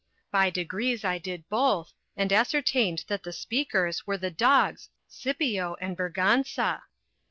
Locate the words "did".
1.19-1.47